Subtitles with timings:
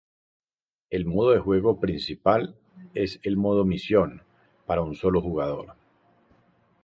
[0.89, 2.55] El modo de juego principal
[2.95, 4.23] es el modo "Mission",
[4.65, 5.75] para un solo jugador.